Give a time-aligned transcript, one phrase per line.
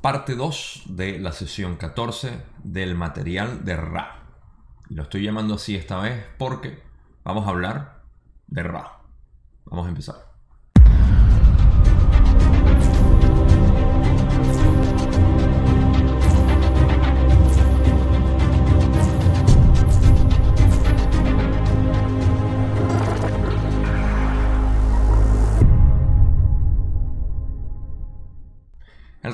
[0.00, 4.22] parte 2 de la sesión 14 del material de Ra.
[4.88, 6.82] Lo estoy llamando así esta vez porque
[7.24, 8.02] vamos a hablar
[8.46, 9.00] de Ra.
[9.64, 10.27] Vamos a empezar.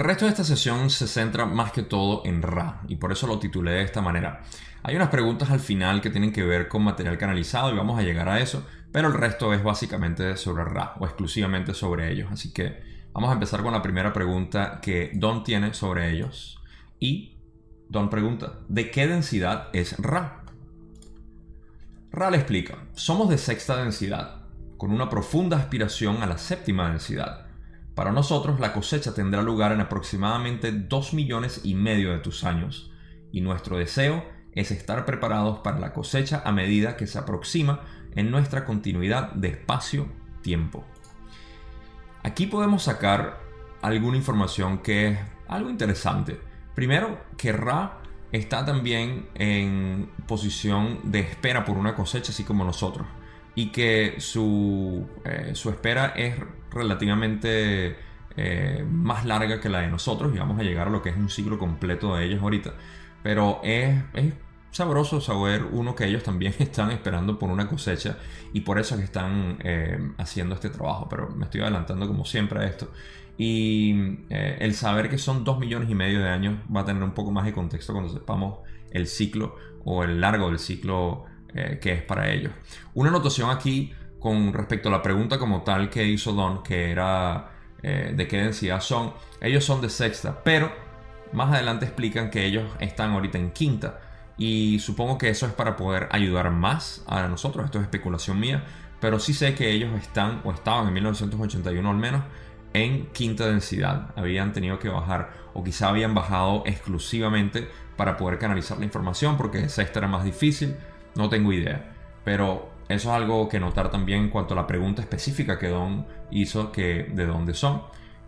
[0.04, 3.38] Resto de esta sesión se centra más que todo en Ra y por eso lo
[3.38, 4.42] titulé de esta manera.
[4.82, 8.02] Hay unas preguntas al final que tienen que ver con material canalizado y vamos a
[8.02, 12.30] llegar a eso, pero el resto es básicamente sobre Ra o exclusivamente sobre ellos.
[12.30, 12.82] Así que
[13.14, 16.60] vamos a empezar con la primera pregunta que Don tiene sobre ellos.
[17.00, 17.38] Y
[17.88, 20.44] Don pregunta, ¿de qué densidad es Ra?
[22.12, 24.42] Ra le explica, somos de sexta densidad,
[24.76, 27.43] con una profunda aspiración a la séptima densidad
[27.94, 32.90] para nosotros la cosecha tendrá lugar en aproximadamente 2 millones y medio de tus años,
[33.32, 37.80] y nuestro deseo es estar preparados para la cosecha a medida que se aproxima
[38.14, 40.84] en nuestra continuidad de espacio-tiempo.
[42.22, 43.40] Aquí podemos sacar
[43.82, 46.40] alguna información que es algo interesante.
[46.74, 48.00] Primero, que Ra
[48.32, 53.06] está también en posición de espera por una cosecha, así como nosotros
[53.54, 56.34] y que su, eh, su espera es
[56.74, 57.96] relativamente
[58.36, 61.16] eh, más larga que la de nosotros y vamos a llegar a lo que es
[61.16, 62.74] un ciclo completo de ellos ahorita.
[63.22, 64.34] Pero es, es
[64.70, 68.18] sabroso saber uno que ellos también están esperando por una cosecha
[68.52, 71.08] y por eso es que están eh, haciendo este trabajo.
[71.08, 72.92] Pero me estoy adelantando como siempre a esto.
[73.36, 77.14] Y el saber que son dos millones y medio de años va a tener un
[77.14, 78.60] poco más de contexto cuando sepamos
[78.92, 81.24] el ciclo o el largo del ciclo
[81.56, 82.52] eh, que es para ellos.
[82.94, 83.92] Una anotación aquí
[84.24, 87.50] con respecto a la pregunta como tal que hizo Don, que era
[87.82, 89.12] eh, de qué densidad son.
[89.38, 90.72] Ellos son de sexta, pero
[91.34, 94.00] más adelante explican que ellos están ahorita en quinta.
[94.38, 97.66] Y supongo que eso es para poder ayudar más a nosotros.
[97.66, 98.64] Esto es especulación mía.
[98.98, 102.22] Pero sí sé que ellos están, o estaban en 1981 al menos,
[102.72, 104.12] en quinta densidad.
[104.16, 109.68] Habían tenido que bajar, o quizá habían bajado exclusivamente para poder canalizar la información, porque
[109.68, 110.76] sexta era más difícil.
[111.14, 111.90] No tengo idea.
[112.24, 116.06] Pero eso es algo que notar también en cuanto a la pregunta específica que Don
[116.30, 117.82] hizo, que de dónde son.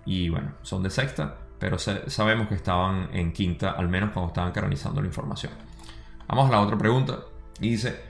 [0.05, 4.53] Y bueno, son de sexta, pero sabemos que estaban en quinta, al menos cuando estaban
[4.53, 5.53] canalizando la información.
[6.29, 7.21] Vamos a la otra pregunta.
[7.61, 8.01] Y dice,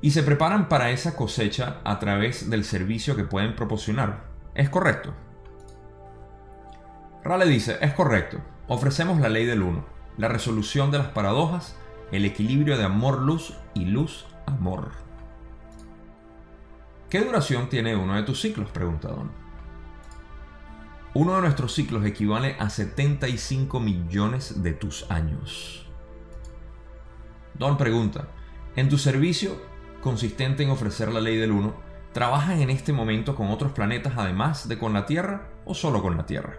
[0.00, 4.24] ¿y se preparan para esa cosecha a través del servicio que pueden proporcionar?
[4.54, 5.14] ¿Es correcto?
[7.24, 8.40] Rale dice, es correcto.
[8.68, 9.84] Ofrecemos la ley del uno,
[10.16, 11.76] la resolución de las paradojas
[12.12, 15.07] el equilibrio de amor-luz y luz-amor.
[17.10, 18.70] ¿Qué duración tiene uno de tus ciclos?
[18.70, 19.30] pregunta Don.
[21.14, 25.86] Uno de nuestros ciclos equivale a 75 millones de tus años.
[27.54, 28.28] Don pregunta,
[28.76, 29.58] ¿en tu servicio,
[30.02, 31.76] consistente en ofrecer la ley del uno,
[32.12, 36.14] trabajan en este momento con otros planetas además de con la Tierra o solo con
[36.18, 36.56] la Tierra?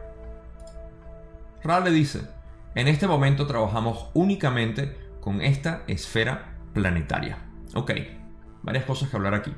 [1.64, 2.28] Ra le dice,
[2.74, 7.38] en este momento trabajamos únicamente con esta esfera planetaria.
[7.76, 7.92] Ok,
[8.64, 9.54] varias cosas que hablar aquí.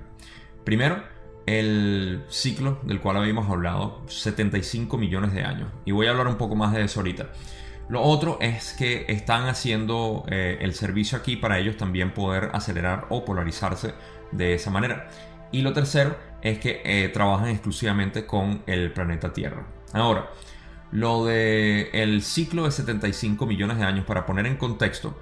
[0.63, 1.03] Primero,
[1.45, 5.69] el ciclo del cual habíamos hablado, 75 millones de años.
[5.85, 7.29] Y voy a hablar un poco más de eso ahorita.
[7.89, 13.07] Lo otro es que están haciendo eh, el servicio aquí para ellos también poder acelerar
[13.09, 13.93] o polarizarse
[14.31, 15.09] de esa manera.
[15.51, 19.67] Y lo tercero es que eh, trabajan exclusivamente con el planeta Tierra.
[19.91, 20.29] Ahora,
[20.91, 25.17] lo de el ciclo de 75 millones de años, para poner en contexto,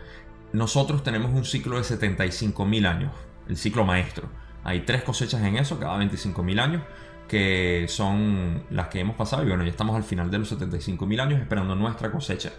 [0.54, 3.12] nosotros tenemos un ciclo de 75.000 años,
[3.48, 4.30] el ciclo maestro.
[4.64, 6.84] Hay tres cosechas en eso, cada 25.000 años,
[7.28, 9.44] que son las que hemos pasado.
[9.44, 12.52] Y bueno, ya estamos al final de los 75.000 años esperando nuestra cosecha.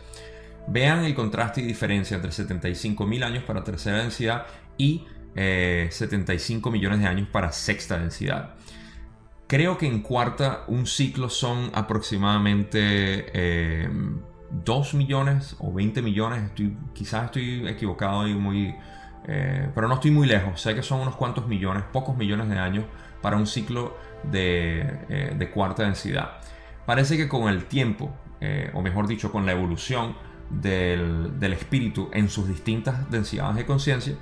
[0.67, 4.47] Vean el contraste y diferencia entre 75.000 años para tercera densidad
[4.79, 8.55] y 75 eh, millones de años para sexta densidad.
[9.47, 13.89] Creo que en cuarta un ciclo son aproximadamente eh,
[14.65, 18.75] 2 millones o 20 millones, estoy, quizás estoy equivocado y muy...
[19.33, 22.59] Eh, pero no estoy muy lejos, sé que son unos cuantos millones, pocos millones de
[22.59, 22.85] años
[23.23, 26.39] para un ciclo de, eh, cuarta densidad.
[26.85, 30.17] Parece que con el tiempo, eh, o mejor dicho, con la evolución
[30.51, 34.15] del, del espíritu en sus distintas densidades de conciencia,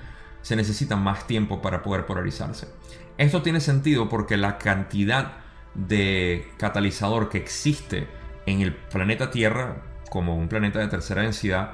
[0.43, 2.69] se necesita más tiempo para poder polarizarse.
[3.17, 5.39] Esto tiene sentido porque la cantidad
[5.75, 8.07] de catalizador que existe
[8.45, 9.77] en el planeta Tierra
[10.11, 11.73] como un planeta de tercera densidad,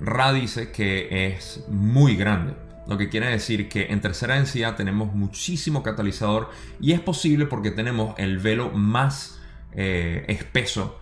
[0.00, 2.63] Ra dice que es muy grande.
[2.86, 6.50] Lo que quiere decir que en tercera densidad tenemos muchísimo catalizador
[6.80, 9.40] y es posible porque tenemos el velo más
[9.72, 11.00] eh, espeso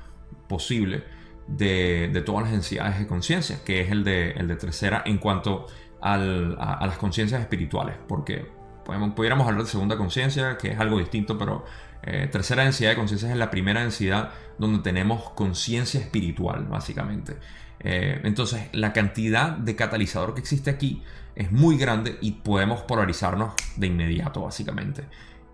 [0.48, 1.02] posible
[1.48, 5.66] de, todas las densidades de conciencia, que es el de, el de tercera en cuanto
[6.00, 8.46] a, las conciencias espirituales, porque
[8.84, 11.64] podemos, pudiéramos hablar de segunda conciencia, que es algo distinto, pero
[12.02, 17.36] eh, tercera densidad de conciencia es la primera densidad donde tenemos conciencia espiritual, básicamente.
[17.84, 21.02] Eh, entonces, la cantidad de catalizador que existe aquí
[21.34, 25.04] es muy grande y podemos polarizarnos de inmediato, básicamente.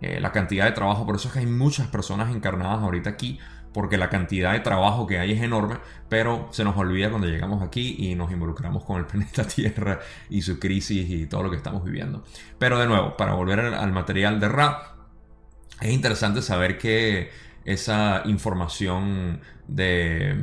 [0.00, 3.38] Eh, la cantidad de trabajo, por eso es que hay muchas personas encarnadas ahorita aquí,
[3.72, 5.76] porque la cantidad de trabajo que hay es enorme,
[6.08, 10.00] pero se nos olvida cuando llegamos aquí y nos involucramos con el planeta Tierra
[10.30, 12.24] y su crisis y todo lo que estamos viviendo.
[12.58, 14.94] Pero de nuevo, para volver al material de Ra,
[15.80, 17.30] es interesante saber que
[17.68, 20.34] esa información de,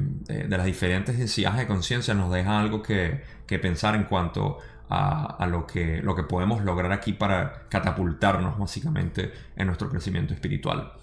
[0.48, 6.04] las diferentes densidades de conciencia nos deja algo que, pensar en cuanto a, lo, que,
[6.04, 10.94] lo que podemos lograr aquí para catapultarnos básicamente en nuestro crecimiento espiritual.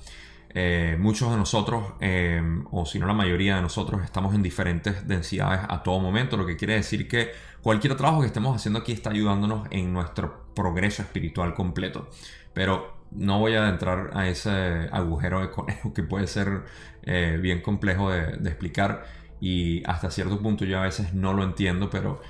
[0.54, 2.40] Eh, muchos de nosotros, eh,
[2.70, 6.46] o si no la mayoría de nosotros, estamos en diferentes densidades a todo momento, lo
[6.46, 7.32] que quiere decir que
[7.62, 12.08] cualquier trabajo que estemos haciendo aquí está ayudándonos en nuestro progreso espiritual completo.
[12.52, 16.62] Pero no voy a entrar a ese agujero de conejo que puede ser
[17.02, 19.04] eh, bien complejo de, explicar
[19.40, 22.20] y hasta cierto punto yo a veces no lo entiendo, pero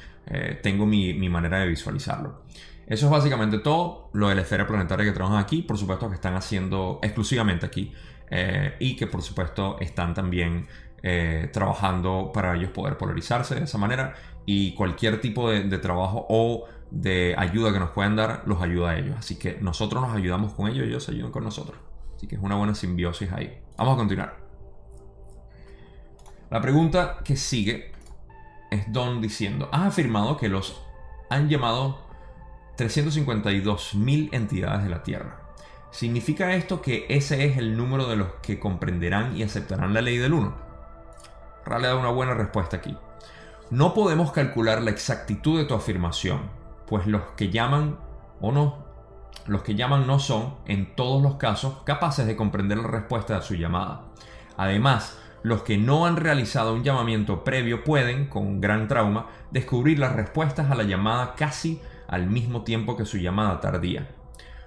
[0.63, 2.43] tengo mi, mi manera de visualizarlo.
[2.87, 4.09] Eso es básicamente todo.
[4.15, 7.93] Lo de la esfera planetaria que trabajan aquí, por supuesto que están haciendo exclusivamente aquí.
[8.35, 10.67] Eh, y que por supuesto están también
[11.03, 14.15] eh, trabajando para ellos poder polarizarse de esa manera
[14.47, 18.99] y cualquier tipo de, trabajo o de ayuda que nos puedan dar los ayuda a
[18.99, 19.17] ellos.
[19.19, 21.79] Así que nosotros nos ayudamos con ellos y ellos ayudan con nosotros.
[22.15, 23.59] Así que es una buena simbiosis ahí.
[23.79, 24.37] Vamos a continuar.
[26.51, 27.93] La pregunta que sigue
[28.71, 30.83] es Don diciendo, has afirmado que los
[31.31, 31.99] han llamado
[32.77, 35.41] 352.000 entidades de la Tierra.
[35.91, 40.19] ¿Significa esto que ese es el número de los que comprenderán y aceptarán la ley
[40.19, 40.55] del 1?
[41.65, 42.97] Rale da una buena respuesta aquí.
[43.71, 46.62] No podemos calcular la exactitud de tu afirmación,
[46.93, 47.97] pues los que llaman
[48.43, 48.85] o no,
[49.47, 53.41] los que llaman no son, en todos los casos, capaces de comprender la respuesta a
[53.41, 54.09] su llamada.
[54.59, 60.15] Además, los que no han realizado un llamamiento previo pueden, con gran trauma, descubrir las
[60.15, 64.11] respuestas a la llamada casi al mismo tiempo que su llamada tardía.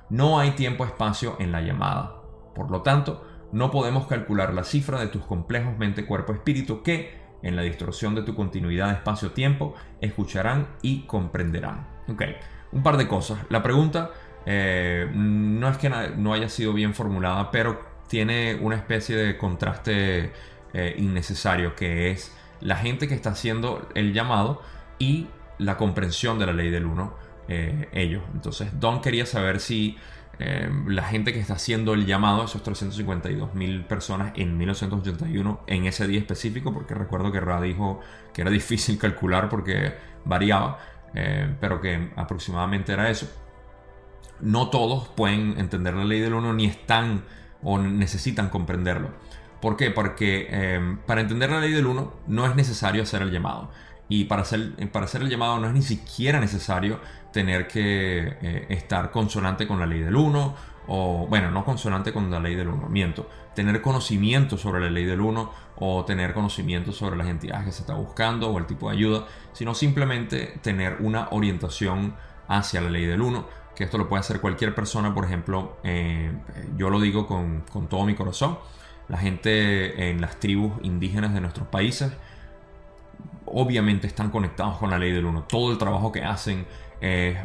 [0.10, 2.24] No hay tiempo-espacio en la llamada.
[2.56, 7.62] Por lo tanto, no podemos calcular la cifra de tus complejos mente-cuerpo-espíritu que, en la
[7.62, 11.88] distorsión de tu continuidad espacio-tiempo, escucharán y comprenderán.
[12.10, 12.24] Ok,
[12.72, 13.40] un par de cosas.
[13.50, 14.12] La pregunta
[14.46, 20.32] eh, no es que no haya sido bien formulada, pero tiene una especie de contraste
[20.74, 24.62] eh, innecesario, que es la gente que está haciendo el llamado
[24.98, 25.28] y
[25.60, 27.14] la comprensión de la ley del uno
[27.48, 28.24] eh, ellos.
[28.34, 29.98] Entonces, Don quería saber si
[30.40, 35.86] eh, la gente que está haciendo el llamado, esos 352 mil personas en 1981, en
[35.86, 38.00] ese día específico, porque recuerdo que Ra dijo
[38.34, 39.94] que era difícil calcular porque
[40.26, 40.80] variaba,
[41.14, 43.32] eh, pero que aproximadamente era eso.
[44.42, 47.24] No todos pueden entender la ley del uno ni están
[47.64, 49.10] o necesitan comprenderlo.
[49.62, 49.90] ¿Por qué?
[49.90, 53.72] Porque para entender la ley del uno no es necesario hacer el llamado.
[54.10, 57.00] Y para hacer, para hacer el llamado no es ni siquiera necesario
[57.36, 60.56] tener que eh, estar consonante con la ley del 1,
[60.88, 65.04] o bueno, no consonante con la ley del 1, miento, tener conocimiento sobre la ley
[65.04, 68.90] del 1 o tener conocimiento sobre las entidades que se está buscando o el tipo
[68.90, 72.16] de ayuda, sino simplemente tener una orientación
[72.48, 73.46] hacia la ley del 1,
[73.76, 76.32] que esto lo puede hacer cualquier persona, por ejemplo, eh,
[76.78, 78.60] yo lo digo con, con todo mi corazón,
[79.10, 82.14] la gente en las tribus indígenas de nuestros países,
[83.46, 85.44] obviamente están conectados con la ley del 1.
[85.44, 86.66] Todo el trabajo que hacen,
[87.02, 87.38] es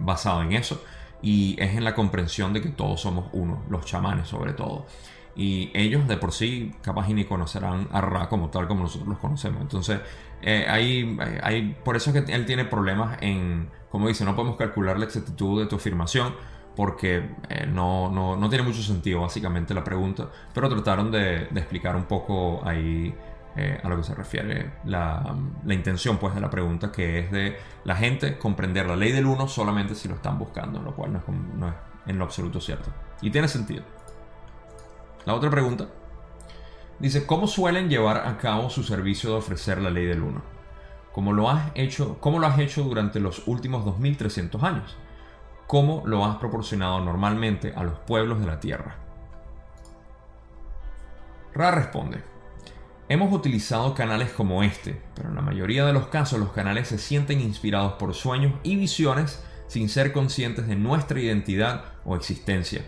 [0.00, 0.82] basado en eso
[1.22, 4.86] y es en la comprensión de que todos somos uno, los chamanes sobre todo.
[5.36, 9.18] Y ellos de por sí capaz ni conocerán a Ra como tal como nosotros los
[9.18, 9.62] conocemos.
[9.62, 10.00] Entonces,
[10.42, 14.56] eh, hay, hay, por eso es que él tiene problemas en, como dice, no podemos
[14.56, 16.34] calcular la exactitud de tu afirmación
[16.76, 21.96] porque eh, no, no, no, tiene mucho sentido básicamente la pregunta, pero trataron de explicar
[21.96, 23.14] un poco ahí
[23.62, 25.36] eh, a lo que se refiere la,
[25.68, 29.48] intención pues de la pregunta que es de la gente comprender la ley del uno
[29.48, 31.74] solamente si lo están buscando, lo cual no es,
[32.06, 32.90] en lo absoluto cierto.
[33.20, 33.84] Y tiene sentido.
[35.26, 35.88] La otra pregunta
[36.98, 40.40] dice, ¿cómo suelen llevar a cabo su servicio de ofrecer la ley del uno?
[41.12, 44.96] ¿Cómo lo has hecho, cómo lo has hecho durante los últimos 2300 años?
[45.66, 48.96] ¿Cómo lo has proporcionado normalmente a los pueblos de la tierra?
[51.52, 52.22] Ra responde,
[53.10, 56.96] Hemos utilizado canales como este, pero en la mayoría de los casos los canales se
[56.96, 62.84] sienten inspirados por sueños y visiones sin ser conscientes de nuestra identidad o existencia.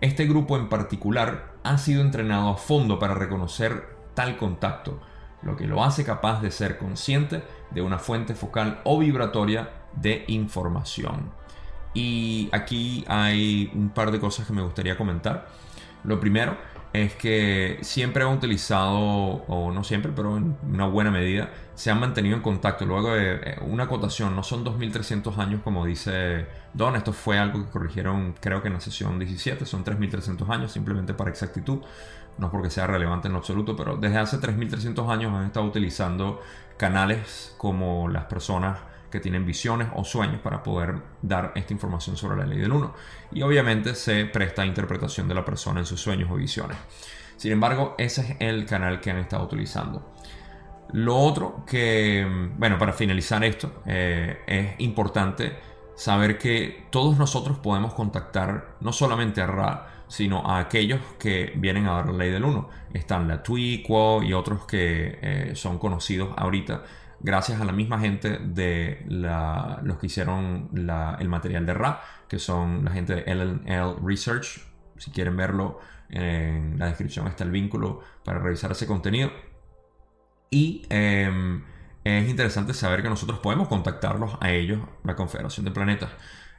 [0.00, 5.02] Este grupo en particular ha sido entrenado a fondo para reconocer tal contacto.
[5.42, 10.24] lo que lo hace capaz de ser consciente de una fuente focal o vibratoria de
[10.28, 11.30] información.
[11.92, 15.46] Y aquí hay un par de cosas que me gustaría comentar.
[16.04, 16.56] Lo primero
[16.92, 22.00] es que siempre han utilizado, o no siempre, pero en una buena medida, se han
[22.00, 22.86] mantenido en contacto.
[22.86, 27.64] Luego de eh, una acotación, no son 2300 años como dice Don, esto fue algo
[27.64, 31.80] que corrigieron creo que en la sesión 17, son 3300 años, simplemente para exactitud,
[32.38, 36.40] no porque sea relevante en lo absoluto, pero desde hace 3300 años han estado utilizando
[36.76, 38.78] canales como las personas
[39.10, 42.94] que tienen visiones o sueños para poder dar esta información sobre la ley del 1.
[43.32, 46.76] Y obviamente se presta a interpretación de la persona en sus sueños o visiones.
[47.36, 50.14] Sin embargo, ese es el canal que han estado utilizando.
[50.92, 55.56] Lo otro que, bueno, para finalizar esto, eh, es importante
[55.94, 61.86] saber que todos nosotros podemos contactar no solamente a Ra, sino a aquellos que vienen
[61.86, 62.68] a dar la ley del 1.
[62.94, 63.84] Están la Tui,
[64.22, 66.82] y otros que eh, son conocidos ahorita
[67.20, 72.84] gracias a la misma gente de los que hicieron el material de Ra, que son
[72.84, 74.60] la gente de LNL Research.
[74.96, 79.30] Si quieren verlo, en la descripción está el vínculo para revisar ese contenido.
[80.50, 81.62] Y em,
[82.04, 86.10] es interesante saber que nosotros podemos contactarlos a ellos, la Confederación de Planetas,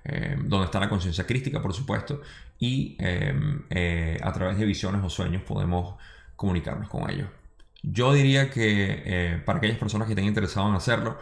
[0.04, 2.22] em, donde está la conciencia crística, por supuesto,
[2.60, 5.96] y em, eh, a través de visiones o sueños podemos
[6.36, 7.30] comunicarnos con ellos.
[7.84, 11.18] Yo diría que eh, para aquellas personas que estén interesadas en hacerlo,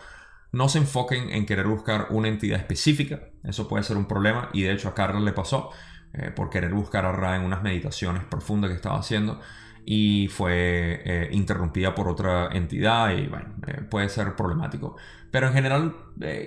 [0.52, 3.30] no se enfoquen en querer buscar una entidad específica.
[3.44, 5.70] Eso puede ser un problema y de hecho a Carla le pasó
[6.14, 9.40] eh, por querer buscar a Ra en unas meditaciones profundas que estaba haciendo
[9.86, 13.56] y fue eh, interrumpida por otra entidad y bueno,
[13.90, 14.98] puede ser problemático.
[15.32, 15.96] Pero en general,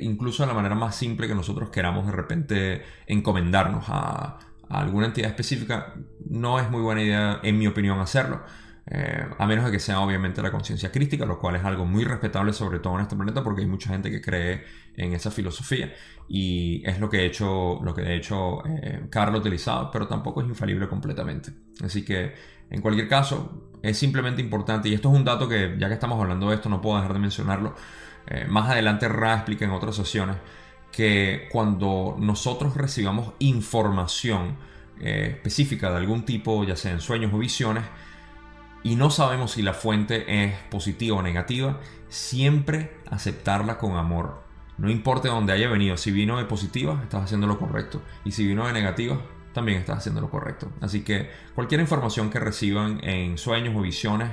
[0.00, 4.38] incluso de la manera más simple que nosotros queramos de repente encomendarnos a
[4.69, 5.95] alguna entidad específica,
[6.29, 8.43] no es muy buena idea, en mi opinión, hacerlo.
[8.92, 12.02] Eh, a menos de que sea obviamente la conciencia crítica, lo cual es algo muy
[12.02, 14.64] respetable sobre todo en este planeta porque hay mucha gente que cree
[14.97, 15.94] en esa filosofía
[16.28, 20.42] y es lo que, he hecho, lo que de hecho eh, Carlos utilizado, pero tampoco
[20.42, 21.52] es infalible completamente.
[21.85, 22.35] Así que
[22.68, 26.20] en cualquier caso es simplemente importante y esto es un dato que ya que estamos
[26.20, 27.76] hablando de esto no puedo dejar de mencionarlo.
[28.26, 30.37] Eh, más adelante Ra explica en otras sesiones
[30.90, 34.56] que cuando nosotros recibamos información
[35.00, 37.85] específica de algún tipo, ya sea en sueños o visiones,
[38.82, 44.42] y no sabemos si la fuente es positiva o negativa, siempre aceptarla con amor.
[44.78, 48.00] No importa de dónde haya venido, si vino de positiva, estás haciendo lo correcto.
[48.25, 49.20] Y si vino de negativa,
[49.52, 50.72] también estás haciendo lo correcto.
[50.80, 54.30] Así que cualquier información que reciban en sueños o visiones,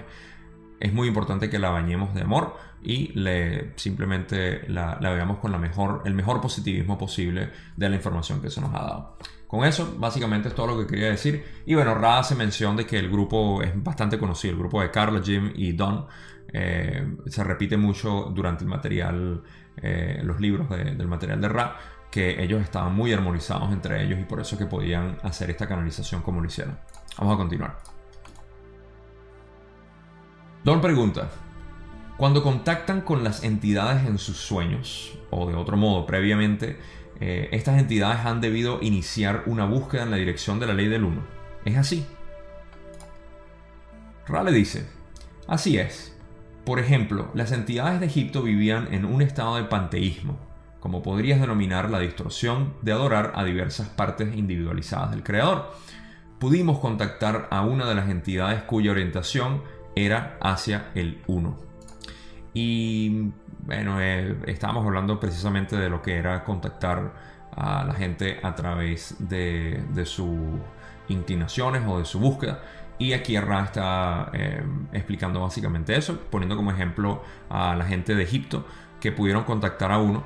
[0.79, 5.51] es muy importante que la bañemos de amor y le, simplemente la, la veamos con
[5.51, 9.17] la mejor, el mejor positivismo posible de la información que se nos ha dado.
[9.47, 11.43] Con eso, básicamente es todo lo que quería decir.
[11.65, 14.91] Y bueno, Ra hace mención de que el grupo es bastante conocido, el grupo de
[14.91, 16.05] Carla, Jim y Don.
[16.51, 19.41] Eh, se repite mucho durante el material,
[19.77, 21.77] eh, los libros del material de Ra,
[22.11, 26.21] que ellos estaban muy armonizados entre ellos y por eso que podían hacer esta canalización
[26.21, 26.77] como lo hicieron.
[27.17, 27.77] Vamos a continuar.
[30.63, 31.29] Don pregunta,
[32.17, 36.77] cuando contactan con las entidades en sus sueños, o de otro modo, previamente,
[37.19, 41.03] eh, estas entidades han debido iniciar una búsqueda en la dirección de la ley del
[41.03, 41.21] 1.
[41.65, 42.05] ¿Es así?
[44.27, 44.87] Rale dice,
[45.47, 46.15] así es.
[46.65, 50.37] Por ejemplo, las entidades de Egipto vivían en un estado de panteísmo,
[50.79, 55.71] como podrías denominar la distorsión de adorar a diversas partes individualizadas del Creador.
[56.39, 59.63] Pudimos contactar a una de las entidades cuya orientación
[59.95, 61.66] era hacia el 1.
[62.59, 67.13] Y bueno, eh, estábamos hablando precisamente de lo que era contactar
[67.55, 70.35] a la gente a través de, sus
[71.07, 72.63] inclinaciones o de su búsqueda.
[72.97, 78.23] Y aquí Ra está eh, explicando básicamente eso, poniendo como ejemplo a la gente de
[78.23, 78.65] Egipto
[78.99, 80.23] que pudieron contactar a uno.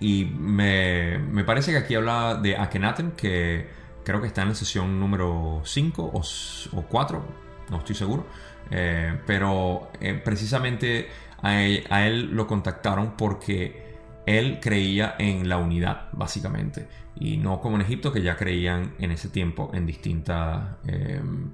[0.00, 3.70] Y me, parece que aquí habla de Akenaten, que
[4.04, 7.24] creo que está en la sesión número 5 o, 4,
[7.70, 8.26] no estoy seguro.
[8.70, 9.90] Eh, pero
[10.24, 11.08] precisamente
[11.42, 11.60] a
[12.06, 16.86] él, lo contactaron porque él creía en la unidad, básicamente.
[17.16, 21.50] Y no como en Egipto, que ya creían en ese tiempo en distintas, em,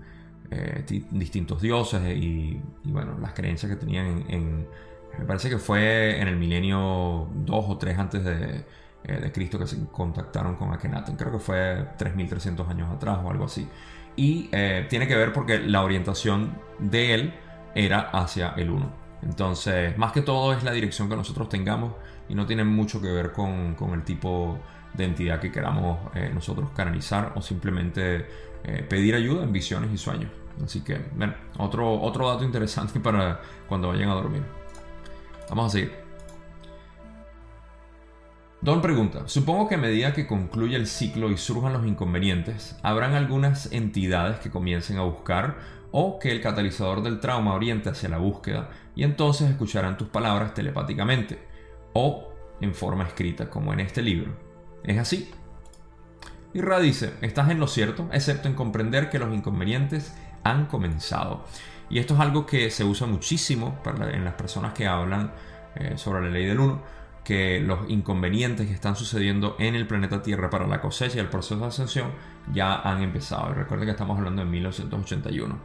[0.50, 4.66] eh, distintos dioses y, bueno, las creencias que tenían en,
[5.18, 8.64] Me parece que fue en el milenio 2 o 3 antes de,
[9.04, 11.16] eh, de Cristo que se contactaron con Akhenaten.
[11.16, 13.66] Creo que fue 3300 años atrás o algo así.
[14.18, 17.34] Y eh, tiene que ver porque la orientación de él
[17.76, 18.92] era hacia el 1.
[19.22, 21.92] Entonces, más que todo es la dirección que nosotros tengamos
[22.28, 24.58] y no tiene mucho que ver con, el tipo
[24.92, 28.26] de entidad que queramos eh, nosotros canalizar o simplemente
[28.64, 30.32] eh, pedir ayuda en visiones y sueños.
[30.64, 34.42] Así que, bueno, otro, otro dato interesante para cuando vayan a dormir.
[35.48, 36.07] Vamos a seguir.
[38.60, 43.14] Don pregunta, supongo que a medida que concluye el ciclo y surjan los inconvenientes, habrán
[43.14, 45.58] algunas entidades que comiencen a buscar
[45.92, 50.54] o que el catalizador del trauma oriente hacia la búsqueda y entonces escucharán tus palabras
[50.54, 51.38] telepáticamente
[51.92, 54.32] o en forma escrita como en este libro.
[54.82, 55.30] ¿Es así?
[56.52, 61.44] Y Ra dice, estás en lo cierto, excepto en comprender que los inconvenientes han comenzado.
[61.90, 63.78] Y esto es algo que se usa muchísimo
[64.12, 65.32] en las personas que hablan
[65.76, 66.98] eh, sobre la ley del 1
[67.28, 71.28] que los inconvenientes que están sucediendo en el planeta Tierra para la cosecha y el
[71.28, 72.10] proceso de ascensión
[72.54, 73.52] ya han empezado.
[73.52, 75.58] recuerden que estamos hablando de 1981.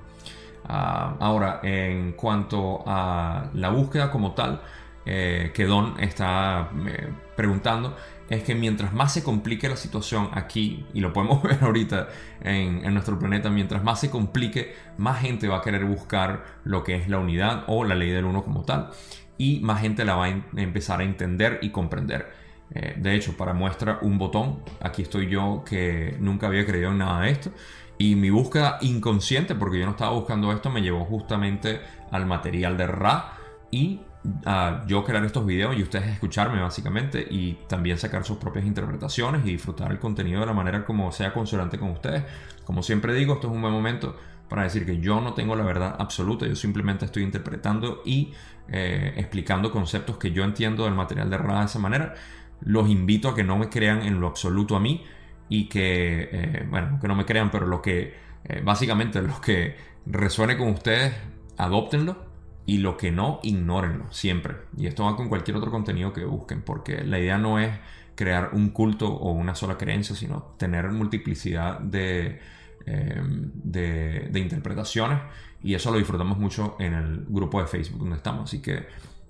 [0.67, 4.62] Ah, ahora, en cuanto a la búsqueda como tal,
[5.05, 7.96] eh, que Don está eh, preguntando,
[8.30, 12.08] es que mientras más se complique la situación aquí, y lo podemos ver ahorita
[12.42, 16.84] en, en, nuestro planeta, mientras más se complique, más gente va a querer buscar lo
[16.84, 18.89] que es la unidad o la ley del uno como tal
[19.38, 22.32] y más gente la va a empezar a entender y comprender.
[22.74, 27.00] Eh, de hecho, para muestra un botón, aquí estoy yo que nunca había creído en
[27.00, 27.51] nada de esto.
[27.98, 32.77] Y mi búsqueda inconsciente, porque yo no estaba buscando esto, me llevó justamente al material
[32.77, 33.34] de Ra
[33.70, 34.01] y
[34.46, 39.46] a yo crear estos videos y ustedes escucharme básicamente y también sacar sus propias interpretaciones
[39.46, 42.24] y disfrutar el contenido de la manera como sea consonante con ustedes.
[42.63, 44.15] Como siempre digo, esto es un buen momento
[44.48, 48.34] para decir que yo no tengo la verdad absoluta, yo simplemente estoy interpretando y
[48.70, 52.13] eh, explicando conceptos que yo entiendo del material de Ra de esa manera.
[52.62, 55.03] Los invito a que no me crean en lo absoluto a mí
[55.50, 58.15] y que, eh, bueno, que no me crean, pero lo que,
[58.46, 59.75] eh, básicamente, los que
[60.06, 61.13] resuene con ustedes,
[61.58, 62.32] adoptenlo
[62.65, 64.55] y lo que no, ignórenlo siempre.
[64.77, 67.72] Y esto va con cualquier otro contenido que busquen, porque la idea no es
[68.15, 72.39] crear un culto o una sola creencia, sino tener multiplicidad de,
[72.86, 75.20] de, de interpretaciones
[75.63, 78.50] y eso lo disfrutamos mucho en el grupo de Facebook donde estamos.
[78.50, 78.86] Así que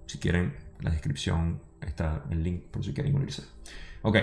[0.07, 3.43] si quieren, en la descripción está el link por si quieren unirse.
[4.01, 4.17] Ok,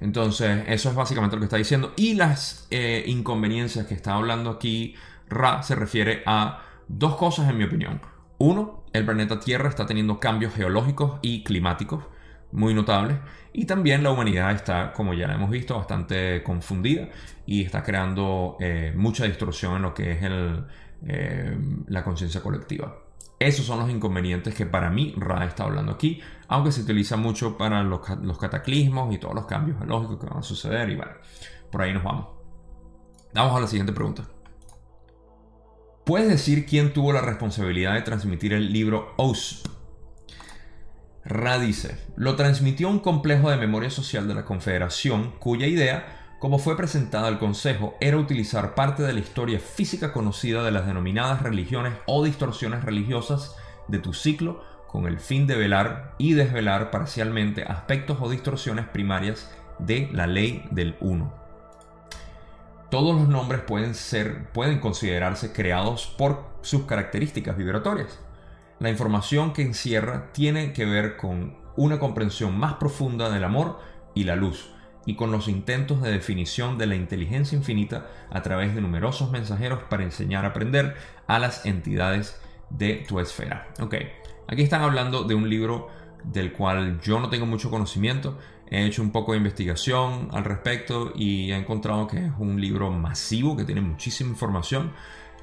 [0.00, 1.94] entonces eso es básicamente lo que está diciendo.
[1.96, 4.94] Y las eh, inconveniencias que está hablando aquí
[5.28, 8.00] Ra se refiere a dos cosas en mi opinión.
[8.38, 12.04] Uno, el planeta Tierra está teniendo cambios geológicos y climáticos
[12.52, 13.18] muy notables.
[13.52, 17.08] Y también la humanidad está, como ya hemos visto, bastante confundida
[17.46, 20.18] y está creando eh, mucha distorsión en lo que es
[21.06, 22.96] eh, la conciencia colectiva.
[23.38, 27.58] Esos son los inconvenientes que para mí Ra está hablando aquí, aunque se utiliza mucho
[27.58, 28.00] para los,
[28.38, 31.12] cataclismos y todos los cambios lógicos que van a suceder y bueno,
[31.70, 32.28] por ahí nos vamos.
[33.34, 34.33] Vamos a la siguiente pregunta.
[36.04, 39.62] ¿Puedes decir quién tuvo la responsabilidad de transmitir el libro OS?
[41.24, 46.58] Ra dice, lo transmitió un complejo de memoria social de la Confederación cuya idea como
[46.58, 51.40] fue presentada al Consejo, era utilizar parte de la historia física conocida de las denominadas
[51.40, 53.56] religiones o distorsiones religiosas
[53.88, 59.50] de tu ciclo con el fin de velar y desvelar parcialmente aspectos o distorsiones primarias
[59.78, 61.43] de la ley del uno.
[62.90, 68.20] Todos los nombres pueden ser pueden considerarse creados por sus características vibratorias.
[68.78, 73.78] La información que encierra tiene que ver con una comprensión más profunda del amor
[74.14, 74.70] y la luz,
[75.06, 79.80] y con los intentos de definición de la inteligencia infinita a través de numerosos mensajeros
[79.88, 83.68] para enseñar a aprender a las entidades de tu esfera.
[83.80, 83.94] Ok,
[84.48, 85.88] aquí están hablando de un libro
[86.24, 88.38] del cual yo no tengo mucho conocimiento.
[88.70, 92.90] He hecho un poco de investigación al respecto y he encontrado que es un libro
[92.90, 94.92] masivo que tiene muchísima información.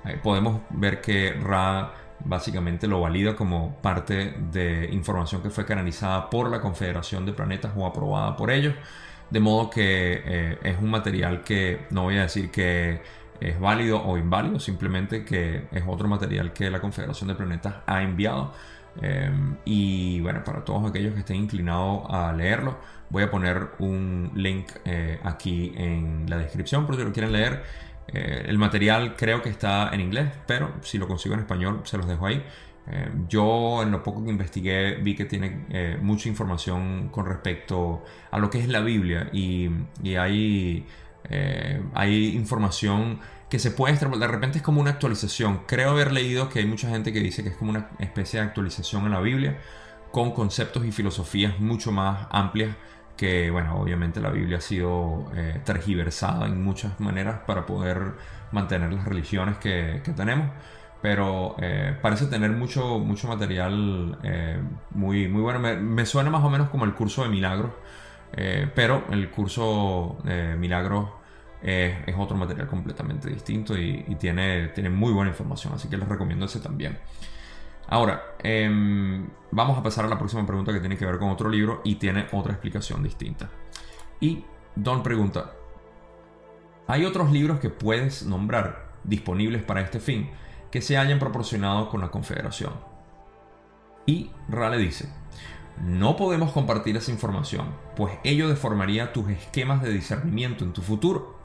[0.05, 6.29] Eh, podemos ver que Ra básicamente lo valida como parte de información que fue canalizada
[6.29, 8.75] por la Confederación de Planetas o aprobada por ellos.
[9.29, 13.01] De modo que eh, es un material que no voy a decir que
[13.39, 18.03] es válido o inválido, simplemente que es otro material que la Confederación de Planetas ha
[18.03, 18.53] enviado.
[19.01, 22.77] Em, y bueno, para todos aquellos que estén inclinados a leerlo,
[23.11, 27.63] voy a poner un link eh, aquí en la descripción por si lo quieren leer.
[28.07, 31.97] Eh, el material creo que está en inglés, pero si lo consigo en español se
[31.97, 32.43] los dejo ahí.
[32.87, 38.03] Eh, yo en lo poco que investigué vi que tiene eh, mucha información con respecto
[38.31, 39.69] a lo que es la Biblia y,
[40.17, 40.85] hay,
[41.29, 43.19] eh, hay información
[43.49, 45.61] que se puede de repente es como una actualización.
[45.67, 48.47] Creo haber leído que hay mucha gente que dice que es como una especie de
[48.47, 49.57] actualización en la Biblia
[50.11, 52.75] con conceptos y filosofías mucho más amplias
[53.21, 55.31] que, bueno, obviamente la Biblia ha sido
[55.63, 58.13] tergiversada en muchas maneras para poder
[58.51, 60.49] mantener las religiones que, tenemos
[61.03, 64.59] pero eh, parece tener mucho, mucho material eh,
[64.91, 65.59] muy, muy bueno.
[65.59, 67.71] Me, suena más o menos como el curso de milagros,
[68.33, 71.09] eh, pero el curso de milagros
[71.63, 76.07] eh, es otro material completamente distinto y, tiene, tiene muy buena información, así que les
[76.07, 76.99] recomiendo ese también.
[77.87, 81.49] Ahora, em, vamos a pasar a la próxima pregunta que tiene que ver con otro
[81.49, 83.49] libro y tiene otra explicación distinta.
[84.19, 85.51] Y Don pregunta,
[86.87, 90.29] ¿hay otros libros que puedes nombrar disponibles para este fin
[90.71, 92.73] que se hayan proporcionado con la Confederación?
[94.05, 95.09] Y Rale dice,
[95.83, 101.37] no podemos compartir esa información, pues ello deformaría tus esquemas de discernimiento en tu futuro.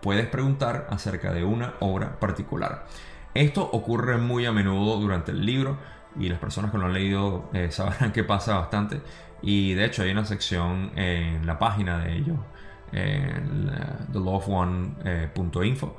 [0.00, 2.86] Puedes preguntar acerca de una obra particular.
[3.34, 5.78] Esto ocurre muy a menudo durante el libro
[6.18, 9.00] y las personas que lo han leído eh, sabrán que pasa bastante.
[9.42, 12.38] Y de hecho hay una sección en la página de ellos,
[12.92, 13.70] en
[14.12, 15.96] theloveone.info,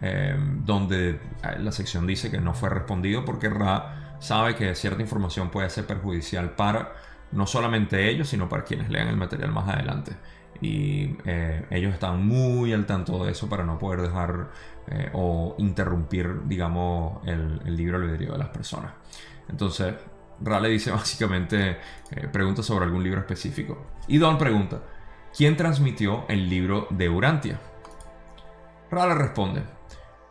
[0.00, 1.20] eh, donde
[1.58, 5.86] la sección dice que no fue respondido porque Ra sabe que cierta información puede ser
[5.86, 6.92] perjudicial para
[7.32, 10.12] no solamente ellos, sino para quienes lean el material más adelante.
[10.60, 14.50] Y eh, ellos están muy al tanto de eso para no poder dejar
[14.88, 18.92] eh, o interrumpir, digamos, el, el libro albedrío de las personas.
[19.48, 19.94] Entonces,
[20.40, 21.78] Rale dice básicamente,
[22.10, 23.86] eh, pregunta sobre algún libro específico.
[24.08, 24.82] Y Don pregunta,
[25.36, 27.60] ¿quién transmitió el libro de Urantia?
[28.90, 29.62] Rale responde,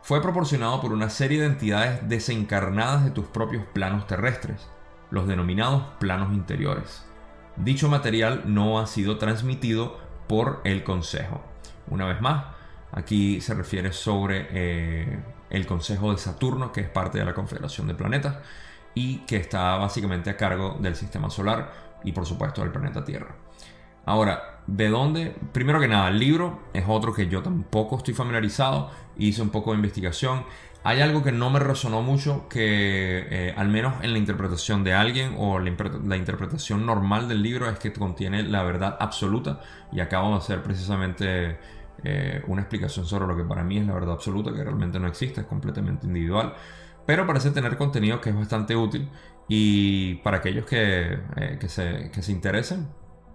[0.02, 4.68] fue proporcionado por una serie de entidades desencarnadas de tus propios planos terrestres
[5.12, 7.04] los denominados planos interiores.
[7.56, 9.98] Dicho material no ha sido transmitido
[10.32, 11.42] por el Consejo.
[11.88, 12.46] Una vez más,
[12.90, 15.18] aquí se refiere sobre eh,
[15.50, 18.38] el Consejo de Saturno, que es parte de la Confederación de Planetas
[18.94, 21.70] y que está básicamente a cargo del Sistema Solar
[22.02, 23.34] y por supuesto del planeta Tierra.
[24.06, 25.36] Ahora, ¿de dónde?
[25.52, 29.72] Primero que nada, el libro es otro que yo tampoco estoy familiarizado, hice un poco
[29.72, 30.46] de investigación
[30.84, 34.94] hay algo que no me resonó mucho, que eh, al menos en la interpretación de
[34.94, 39.60] alguien o la, interpretación normal del libro es que contiene la verdad absoluta.
[39.92, 41.58] Y acabo de hacer precisamente
[42.02, 45.06] eh, una explicación sobre lo que para mí es la verdad absoluta, que realmente no
[45.06, 46.54] existe, es completamente individual,
[47.06, 49.08] pero parece tener contenido que es bastante útil.
[49.48, 52.88] Y para aquellos que, eh, se interesen,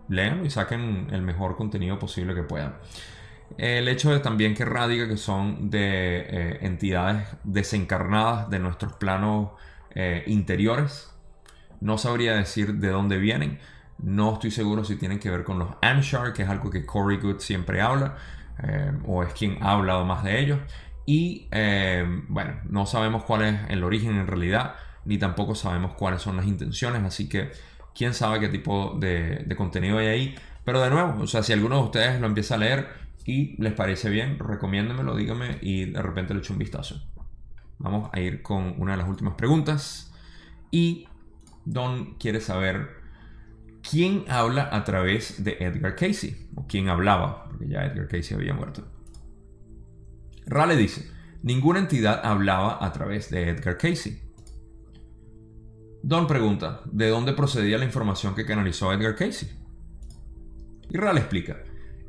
[0.09, 2.75] lean y saquen el mejor contenido posible que puedan.
[3.57, 9.51] El hecho de también que radica que son de eh, entidades desencarnadas de nuestros planos
[9.95, 11.11] eh, interiores.
[11.79, 13.59] No sabría decir de dónde vienen.
[13.97, 17.17] No estoy seguro si tienen que ver con los Amshar, que es algo que Corey
[17.17, 18.15] Good siempre habla,
[18.61, 20.59] eh, o es quien ha hablado más de ellos.
[21.05, 21.47] Y
[22.27, 26.45] bueno, no sabemos cuál es el origen en realidad, ni tampoco sabemos cuáles son las
[26.45, 27.49] intenciones, así que
[27.95, 30.35] quién sabe qué tipo de, de contenido hay ahí.
[30.65, 33.73] Pero de nuevo, o sea, si alguno de ustedes lo empieza a leer, y les
[33.73, 37.05] parece bien, recomiéndemelo, díganme y de repente le echo un vistazo.
[37.77, 40.13] Vamos a ir con una de las últimas preguntas.
[40.71, 41.07] Y
[41.65, 42.87] Don quiere saber
[43.87, 48.53] quién habla a través de Edgar Casey, o quién hablaba, porque ya Edgar Casey había
[48.53, 48.87] muerto.
[50.45, 51.11] Rale dice,
[51.43, 54.21] ninguna entidad hablaba a través de Edgar Casey.
[56.01, 59.49] Don pregunta, ¿de dónde procedía la información que canalizó Edgar Casey?
[60.89, 61.57] Y Rale explica,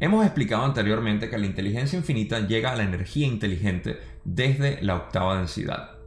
[0.00, 5.38] Hemos explicado anteriormente que la inteligencia infinita llega a la energía inteligente desde la octava
[5.38, 5.98] densidad.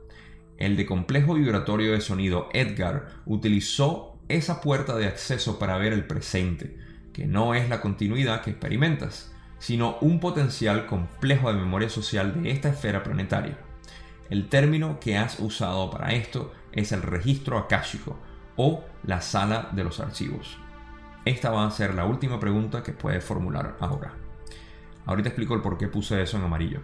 [0.57, 6.05] El de complejo vibratorio de sonido Edgar utilizó esa puerta de acceso para ver el
[6.05, 6.77] presente,
[7.11, 12.51] que no es la continuidad que experimentas, sino un potencial complejo de memoria social de
[12.51, 13.57] esta esfera planetaria.
[14.29, 18.17] El término que has usado para esto es el registro akáshico
[18.55, 20.57] o la sala de los archivos.
[21.25, 24.13] Esta va a ser la última pregunta que puedes formular ahora.
[25.05, 26.81] Ahorita explico el por qué puse eso en amarillo.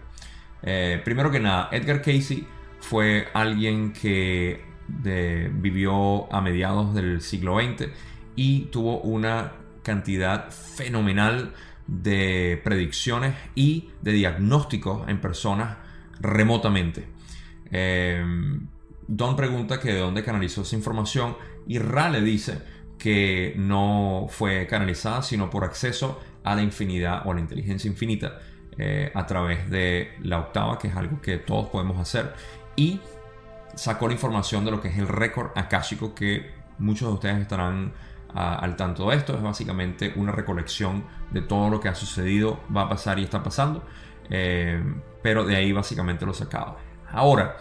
[0.62, 2.48] Eh, primero que nada, Edgar Casey
[2.80, 7.90] fue alguien que vivió a mediados del siglo XX
[8.36, 11.54] y tuvo una cantidad fenomenal
[11.88, 15.78] de predicciones y de diagnósticos en personas
[16.20, 17.08] remotamente.
[17.72, 18.24] Eh,
[19.08, 22.62] Don pregunta que de dónde canalizó esa información y Rale dice
[22.98, 28.40] que no fue canalizada, sino por acceso a la infinidad o a la inteligencia infinita
[28.78, 32.34] eh, a través de la octava, que es algo que todos podemos hacer,
[32.76, 33.00] y
[33.76, 37.94] sacó la información de lo que es el récord akáshico, que muchos de ustedes estarán
[38.34, 39.36] al tanto de esto.
[39.36, 43.42] Es básicamente una recolección de todo lo que ha sucedido, va a pasar y está
[43.42, 43.84] pasando,
[44.30, 44.82] eh,
[45.22, 46.78] pero de ahí básicamente lo sacaba.
[47.12, 47.58] Ahora,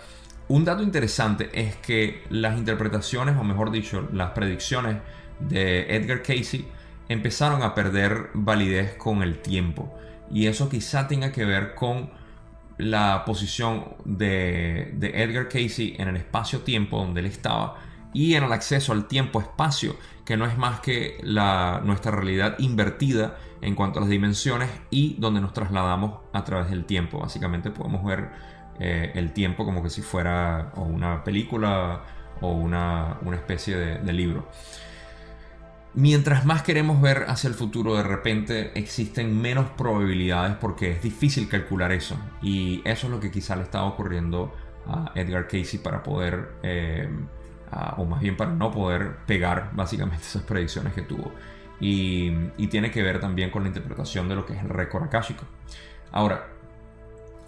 [0.48, 4.98] un dato interesante es que las interpretaciones, o mejor dicho, las predicciones
[5.40, 6.66] de Edgar Casey
[7.08, 9.94] empezaron a perder validez con el tiempo.
[10.30, 12.10] Y eso quizá tenga que ver con
[12.78, 17.76] la posición de, Edgar Casey en el espacio-tiempo donde él estaba
[18.12, 23.36] y en el acceso al tiempo-espacio, que no es más que la, nuestra realidad invertida
[23.60, 27.20] en cuanto a las dimensiones y donde nos trasladamos a través del tiempo.
[27.20, 28.30] Básicamente podemos ver
[28.78, 32.02] eh, el tiempo como que si fuera o una película
[32.40, 34.48] o una, especie de, libro.
[35.96, 41.48] Mientras más queremos ver hacia el futuro, de repente existen menos probabilidades porque es difícil
[41.48, 42.18] calcular eso.
[42.42, 44.54] Y eso es lo que quizá le estaba ocurriendo
[44.86, 47.08] a Edgar Casey para poder, eh,
[47.96, 51.32] o más bien para no poder pegar básicamente esas predicciones que tuvo.
[51.80, 52.30] Y,
[52.68, 55.44] tiene que ver también con la interpretación de lo que es el récord akáshico.
[56.12, 56.48] Ahora,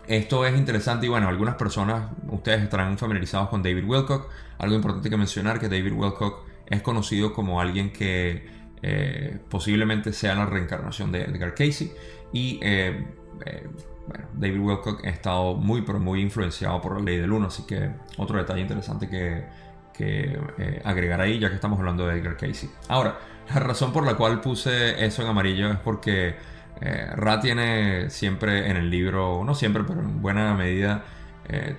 [0.06, 4.30] esto es interesante y bueno, algunas personas, ustedes estarán familiarizados con David Wilcock.
[4.56, 8.46] Algo importante que mencionar que David Wilcock es conocido como alguien que
[8.82, 11.92] eh, posiblemente sea la reencarnación de Edgar Casey.
[12.32, 13.06] Y eh,
[13.46, 13.68] eh,
[14.06, 17.64] bueno, David Wilcock ha estado muy pero muy influenciado por la ley del 1, así
[17.66, 19.44] que otro detalle interesante que,
[19.92, 22.70] que agregar ahí ya que estamos hablando de Edgar Casey.
[22.88, 23.18] Ahora,
[23.52, 26.36] la razón por la cual puse eso en amarillo es porque
[26.80, 31.04] eh, Ra tiene siempre en el libro, no siempre, pero en buena medida,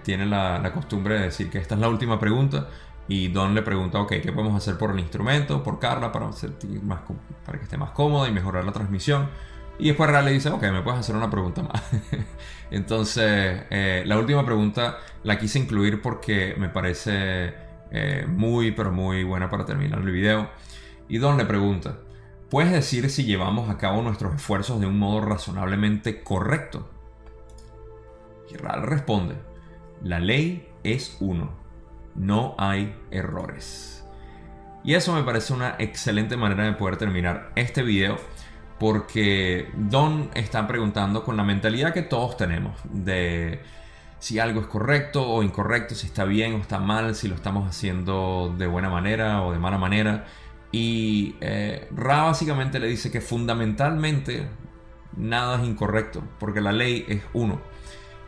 [0.02, 2.70] tiene la, costumbre de decir que esta es la última pregunta.
[3.10, 6.46] Y Don le pregunta, ok, ¿qué podemos hacer por el instrumento, por Carla, para, más,
[7.46, 9.30] para que esté más cómoda y mejorar la transmisión?
[9.78, 11.84] Y después Ra le dice, ok, me puedes hacer una pregunta más.
[12.72, 17.68] Entonces, eh, la última pregunta la quise incluir porque me parece
[18.28, 20.50] muy, pero muy buena para terminar el video.
[21.08, 21.98] Y Don le pregunta,
[22.50, 26.90] ¿Puedes decir si llevamos a cabo nuestros esfuerzos de un modo razonablemente correcto?
[28.50, 29.36] Y Ral responde,
[30.02, 31.52] la ley es uno,
[32.20, 34.06] no hay errores.
[34.84, 38.18] Y eso me parece una excelente manera de poder terminar este video
[38.80, 43.62] porque Don está preguntando con la mentalidad que todos tenemos de
[44.20, 47.68] si algo es correcto o incorrecto, si está bien o está mal, si lo estamos
[47.68, 50.26] haciendo de buena manera o de mala manera.
[50.72, 54.48] Y eh, Ra básicamente le dice que fundamentalmente
[55.18, 57.62] nada es incorrecto, porque la ley es uno.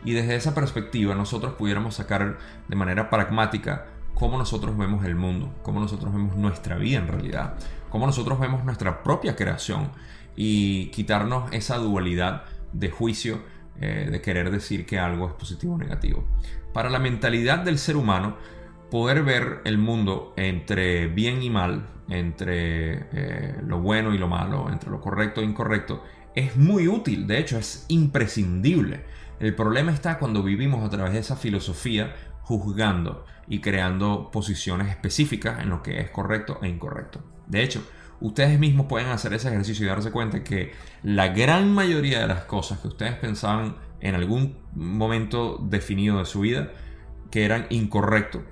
[0.04, 2.38] Y desde esa perspectiva nosotros pudiéramos sacar
[2.68, 7.54] de manera pragmática cómo nosotros vemos el mundo, cómo nosotros vemos nuestra vida en realidad,
[7.88, 9.90] cómo nosotros vemos nuestra propia creación
[10.36, 13.40] y quitarnos esa dualidad de juicio
[13.80, 16.24] eh, de querer decir que algo es positivo o negativo.
[16.72, 18.36] Para la mentalidad del ser humano,
[18.90, 24.68] poder ver el mundo entre bien y mal entre eh, lo bueno y lo malo,
[24.70, 26.02] entre lo correcto e incorrecto,
[26.34, 29.04] es muy útil, de hecho es imprescindible.
[29.42, 35.58] El problema está cuando vivimos a través de esa filosofía juzgando y creando posiciones específicas
[35.58, 37.24] en lo que es correcto e incorrecto.
[37.48, 37.84] De hecho,
[38.20, 42.44] ustedes mismos pueden hacer ese ejercicio y darse cuenta que la gran mayoría de las
[42.44, 46.70] cosas que ustedes pensaban en algún momento definido de su vida
[47.32, 48.44] que eran incorrecto,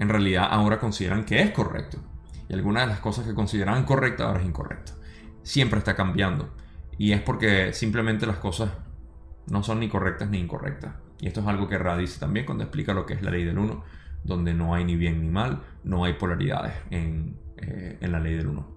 [0.00, 1.98] en realidad ahora consideran que es correcto
[2.48, 4.90] y algunas de las cosas que consideraban correctas ahora es incorrecto.
[5.44, 6.52] Siempre está cambiando
[6.98, 8.70] y es porque simplemente las cosas
[9.48, 10.94] no son ni correctas ni incorrectas.
[11.20, 13.44] Y esto es algo que Ra dice también cuando explica lo que es la ley
[13.44, 13.84] del uno,
[14.24, 18.34] donde no hay ni bien ni mal, no hay polaridades en, eh, en la ley
[18.34, 18.68] del uno.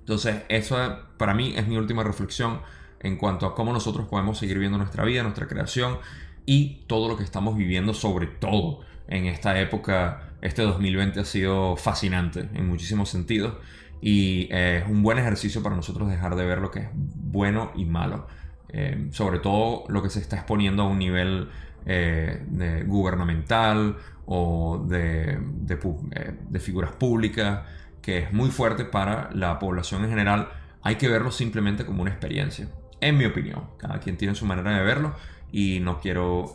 [0.00, 0.76] Entonces, eso
[1.16, 2.60] para mí es mi última reflexión
[3.00, 5.98] en cuanto a cómo nosotros podemos seguir viendo nuestra vida, nuestra creación
[6.44, 11.76] y todo lo que estamos viviendo, sobre todo en esta época este 2020 ha sido
[11.76, 13.54] fascinante en muchísimos sentidos
[14.00, 17.84] y es un buen ejercicio para nosotros dejar de ver lo que es bueno y
[17.84, 18.26] malo.
[18.68, 21.48] Eh, sobre todo lo que se está exponiendo a un nivel
[21.86, 27.60] eh, gubernamental o de, eh, de, figuras públicas
[28.02, 30.48] que es muy fuerte para la población en general.
[30.82, 32.68] Hay que verlo simplemente como una experiencia,
[33.00, 33.64] en mi opinión.
[33.78, 35.14] Cada quien tiene su manera de verlo
[35.52, 36.54] y no quiero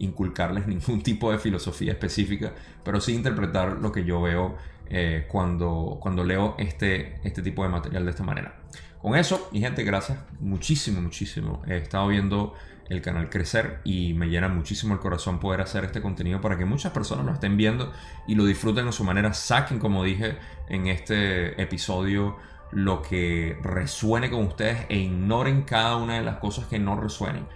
[0.00, 2.52] inculcarles ningún tipo de filosofía específica,
[2.82, 4.56] pero sí interpretar lo que yo veo
[4.92, 8.56] eh, cuando, cuando leo este, este tipo de material de esta manera.
[9.02, 11.62] Con eso, mi gente, gracias muchísimo, muchísimo.
[11.66, 12.54] He estado viendo
[12.90, 16.66] el canal crecer y me llena muchísimo el corazón poder hacer este contenido para que
[16.66, 17.92] muchas personas lo estén viendo
[18.26, 19.32] y lo disfruten a su manera.
[19.32, 20.36] Saquen, como dije
[20.68, 22.36] en este episodio,
[22.72, 27.46] lo que resuene con ustedes e ignoren cada una de las cosas que no resuenen.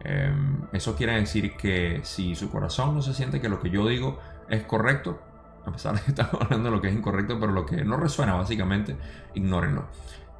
[0.00, 3.86] Em, eso quiere decir que si su corazón no se siente que lo que yo
[3.86, 5.20] digo es correcto,
[5.66, 7.96] a pesar de que estamos hablando de lo que es incorrecto, pero lo que no
[7.96, 8.96] resuena básicamente,
[9.34, 9.86] ignórenlo.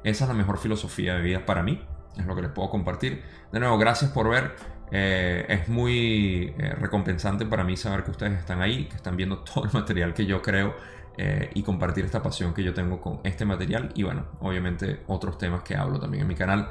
[0.05, 1.81] Esa es la mejor filosofía de vida para mí,
[2.15, 3.23] es lo que les puedo compartir.
[3.51, 4.55] De nuevo, gracias por ver.
[4.91, 9.39] Eh, es muy eh, recompensante para mí saber que ustedes están ahí, que están viendo
[9.53, 10.75] todo el material que yo creo
[11.17, 15.39] eh, y compartir esta pasión que yo tengo con este material y bueno, obviamente otros
[15.39, 16.69] temas que hablo también en mi canal.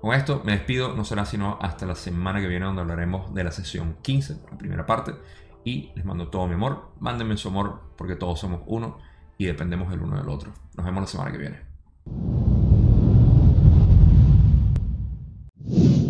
[0.00, 3.44] Con esto me despido, no será sino hasta la semana que viene donde hablaremos de
[3.44, 5.12] la sesión 15, la primera parte.
[5.62, 6.90] y les mando todo mi amor.
[6.98, 8.98] Mándenme su amor porque todos somos uno
[9.38, 10.52] y dependemos el uno del otro.
[10.76, 12.63] Nos vemos la semana que viene.
[15.66, 15.94] you